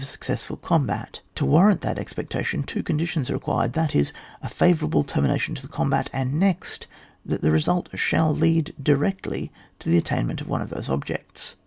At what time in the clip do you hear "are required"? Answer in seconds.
3.29-3.73